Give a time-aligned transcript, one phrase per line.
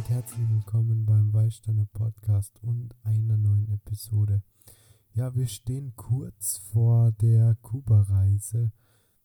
[0.00, 4.42] damit herzlich willkommen beim Weißsteiner Podcast und einer neuen Episode.
[5.12, 8.72] Ja, wir stehen kurz vor der Kuba-Reise.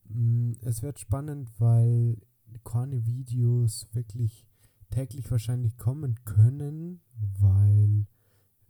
[0.04, 2.18] Mm, es wird spannend, weil
[2.66, 4.46] keine Videos wirklich
[4.90, 7.00] täglich wahrscheinlich kommen können,
[7.40, 8.06] weil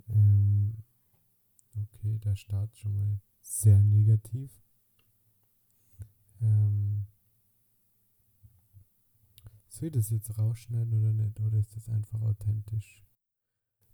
[0.07, 0.83] ähm,
[1.75, 4.51] okay, der Start schon mal sehr negativ.
[6.39, 7.07] Ähm,
[9.75, 11.39] soll ich das jetzt rausschneiden oder nicht?
[11.41, 13.03] Oder ist das einfach authentisch?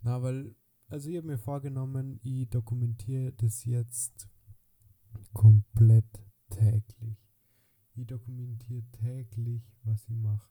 [0.02, 0.56] Na, weil,
[0.88, 4.30] also ich habe mir vorgenommen, ich dokumentiere das jetzt
[5.34, 7.18] komplett täglich.
[7.96, 10.50] Ich dokumentiere täglich, was ich mache.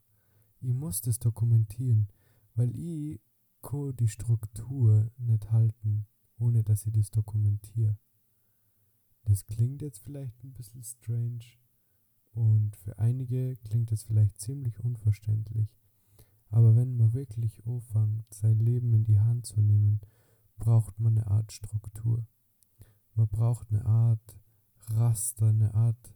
[0.60, 2.08] Ich muss das dokumentieren,
[2.54, 3.20] weil ich
[3.62, 6.06] kann die Struktur nicht halten,
[6.38, 7.98] ohne dass ich das dokumentiere.
[9.24, 11.44] Das klingt jetzt vielleicht ein bisschen strange,
[12.32, 15.76] und für einige klingt das vielleicht ziemlich unverständlich.
[16.48, 20.00] Aber wenn man wirklich anfängt, sein Leben in die Hand zu nehmen,
[20.56, 22.26] braucht man eine Art Struktur.
[23.14, 24.38] Man braucht eine Art
[24.88, 26.14] Raster, eine Art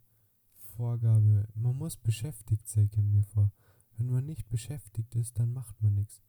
[0.77, 1.48] Vorgabe.
[1.55, 3.53] Man muss beschäftigt sein, kommt mir vor.
[3.97, 6.20] Wenn man nicht beschäftigt ist, dann macht man nichts.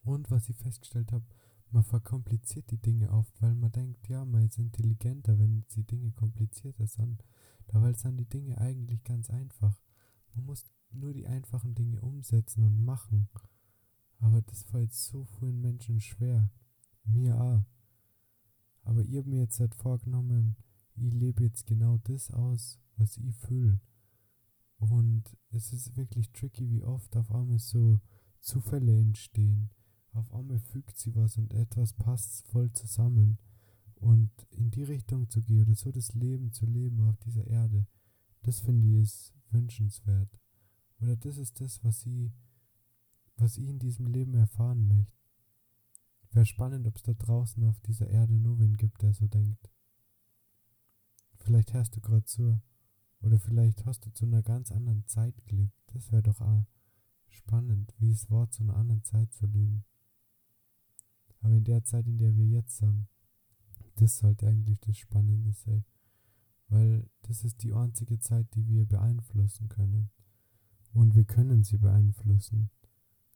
[0.00, 1.26] Und was ich festgestellt habe,
[1.70, 6.12] man verkompliziert die Dinge oft, weil man denkt, ja, man ist intelligenter, wenn die Dinge
[6.12, 7.24] komplizierter sind.
[7.68, 9.80] Dabei sind die Dinge eigentlich ganz einfach.
[10.34, 13.28] Man muss nur die einfachen Dinge umsetzen und machen.
[14.18, 16.50] Aber das fällt so vielen Menschen schwer.
[17.04, 17.64] Mir auch.
[18.82, 20.56] Aber ich habe mir jetzt halt vorgenommen,
[20.96, 23.80] ich lebe jetzt genau das aus, was ich fühle.
[24.78, 28.00] Und es ist wirklich tricky, wie oft auf einmal so
[28.40, 29.70] Zufälle entstehen.
[30.12, 33.38] Auf einmal fügt sie was und etwas passt voll zusammen.
[34.04, 37.86] Und in die Richtung zu gehen oder so das Leben zu leben auf dieser Erde,
[38.42, 40.28] das finde ich ist wünschenswert.
[41.00, 42.30] Oder das ist das, was ich,
[43.38, 45.16] was ich in diesem Leben erfahren möchte.
[46.32, 49.70] Wäre spannend, ob es da draußen auf dieser Erde nur wen gibt, der so denkt.
[51.36, 52.60] Vielleicht hörst du gerade zu.
[53.22, 55.80] Oder vielleicht hast du zu einer ganz anderen Zeit gelebt.
[55.94, 56.66] Das wäre doch auch
[57.30, 59.86] spannend, wie es war, zu einer anderen Zeit zu leben.
[61.40, 63.08] Aber in der Zeit, in der wir jetzt sind,
[63.96, 65.84] das sollte eigentlich das Spannende sein.
[66.68, 70.10] Weil das ist die einzige Zeit, die wir beeinflussen können.
[70.92, 72.70] Und wir können sie beeinflussen.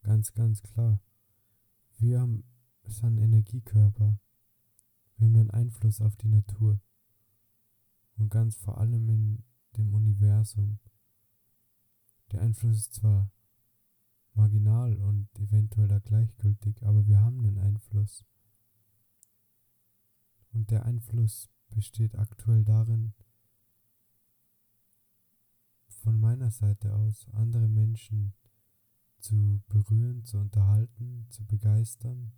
[0.02, 1.00] Ganz, ganz klar.
[1.98, 2.44] Wir haben,
[2.86, 4.18] sind Energiekörper.
[5.16, 6.80] Wir haben einen Einfluss auf die Natur.
[8.16, 9.44] Und ganz vor allem in
[9.76, 10.78] dem Universum.
[12.32, 13.30] Der Einfluss ist zwar
[14.34, 18.24] marginal und eventuell gleichgültig, aber wir haben einen Einfluss.
[20.58, 23.14] Und der Einfluss besteht aktuell darin,
[25.86, 28.34] von meiner Seite aus andere Menschen
[29.20, 32.32] zu berühren, zu unterhalten, zu begeistern,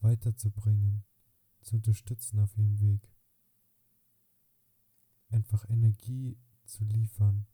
[0.00, 1.02] weiterzubringen,
[1.62, 3.10] zu unterstützen auf ihrem Weg.
[5.28, 6.36] Einfach Energie
[6.66, 7.46] zu liefern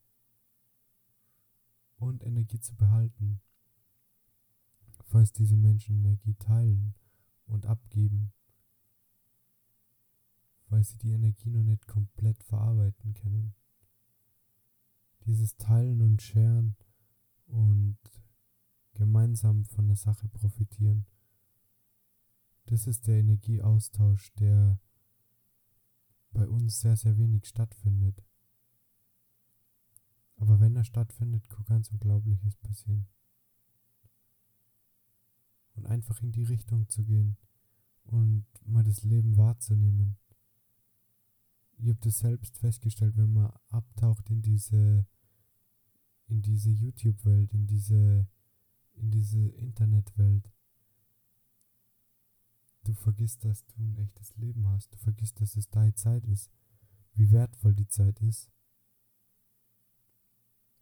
[1.95, 3.41] und Energie zu behalten,
[5.05, 6.97] falls diese Menschen Energie teilen
[7.47, 8.33] und abgeben
[10.69, 13.55] weil sie die Energie noch nicht komplett verarbeiten können.
[15.25, 16.77] Dieses Teilen und Scheren
[17.47, 17.99] und
[18.95, 21.07] gemeinsam von der Sache profitieren,
[22.67, 24.79] das ist der Energieaustausch, der
[26.33, 28.23] bei uns sehr, sehr wenig stattfindet.
[30.37, 33.09] Aber wenn er stattfindet, kann ganz Unglaubliches passieren.
[35.75, 37.39] Und einfach in die Richtung zu gehen
[38.05, 40.19] und mal das Leben wahrzunehmen
[41.79, 45.07] ich habe das selbst festgestellt, wenn man abtaucht in diese
[46.27, 48.29] in diese YouTube-Welt, in diese
[48.95, 50.51] in diese Internetwelt.
[52.85, 54.93] Du vergisst, dass du ein echtes Leben hast.
[54.93, 56.51] Du vergisst, dass es deine Zeit ist.
[57.15, 58.51] Wie wertvoll die Zeit ist.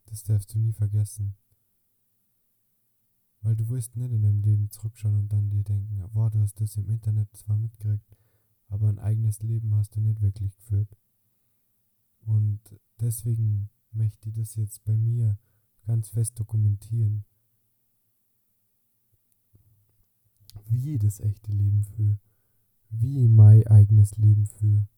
[0.07, 1.37] Das darfst du nie vergessen.
[3.41, 6.61] Weil du wirst nicht in deinem Leben zurückschauen und dann dir denken, boah, du hast
[6.61, 8.17] das im Internet zwar mitgekriegt,
[8.69, 10.97] aber ein eigenes Leben hast du nicht wirklich geführt.
[12.21, 12.61] Und
[13.01, 15.39] deswegen möchte ich das jetzt bei mir
[15.87, 17.25] ganz fest dokumentieren,
[20.69, 22.19] wie ich das echte Leben führe,
[22.91, 24.89] wie ich mein eigenes Leben führe,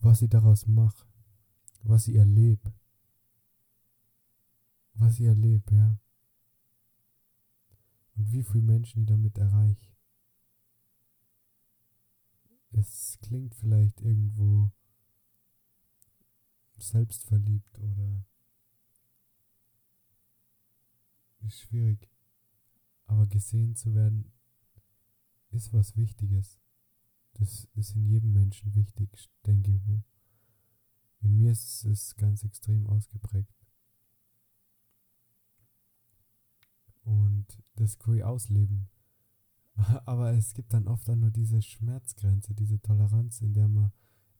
[0.00, 1.06] was ich daraus mache,
[1.82, 2.74] was ich erlebe,
[4.94, 5.98] was ich erlebe, ja.
[8.14, 9.90] Und wie viele Menschen ich damit erreiche.
[12.72, 14.72] Es klingt vielleicht irgendwo
[16.78, 18.24] selbstverliebt oder
[21.40, 22.08] ist schwierig.
[23.04, 24.32] Aber gesehen zu werden
[25.50, 26.58] ist was Wichtiges.
[27.34, 30.02] Das ist in jedem Menschen wichtig, denke ich mir.
[31.20, 33.54] In mir ist es ganz extrem ausgeprägt.
[37.04, 38.88] Und das kann ich ausleben.
[40.06, 43.92] Aber es gibt dann oft dann nur diese Schmerzgrenze, diese Toleranz, in der man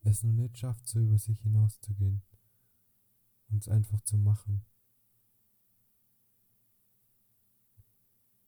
[0.02, 2.22] es noch nicht schafft, so über sich hinauszugehen.
[3.48, 4.64] Und es einfach zu machen.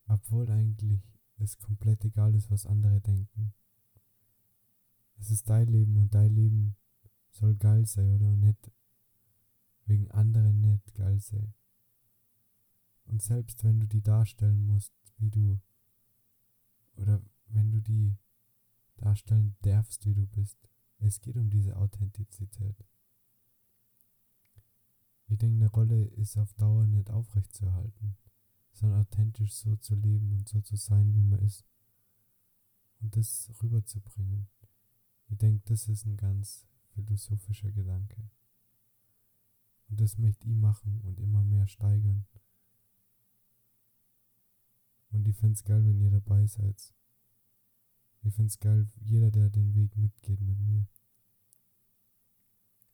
[0.07, 1.01] Obwohl eigentlich
[1.37, 3.53] es komplett egal ist, was andere denken.
[5.17, 6.75] Es ist dein Leben und dein Leben
[7.31, 8.71] soll geil sein oder nicht
[9.85, 11.53] wegen anderen nicht geil sein.
[13.05, 15.59] Und selbst wenn du die darstellen musst, wie du
[16.97, 18.17] oder wenn du die
[18.97, 20.57] darstellen darfst, wie du bist,
[20.99, 22.83] es geht um diese Authentizität.
[25.27, 28.15] Ich denke, eine Rolle ist auf Dauer nicht aufrechtzuerhalten,
[28.71, 31.65] sondern authentisch so zu leben und so zu sein, wie man ist.
[33.01, 34.47] Und das rüberzubringen.
[35.27, 38.29] Ich denke, das ist ein ganz philosophischer Gedanke.
[39.89, 42.25] Und das möchte ich machen und immer mehr steigern.
[45.15, 46.93] Und ich find's geil, wenn ihr dabei seid.
[48.23, 50.85] Ich find's geil, jeder, der den Weg mitgeht mit mir.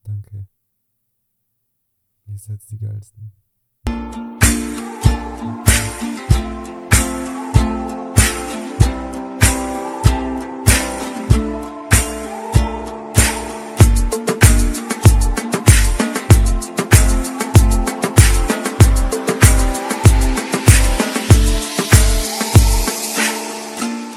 [0.04, 0.48] Danke.
[2.28, 3.32] Ihr seid die geilsten.